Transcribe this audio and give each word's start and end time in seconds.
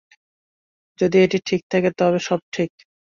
যদি 0.99 1.17
ঐটি 1.23 1.39
ঠিক 1.45 1.61
থাকে, 1.71 1.89
তবে 1.97 2.19
সব 2.19 2.39
ঠিক। 2.51 2.69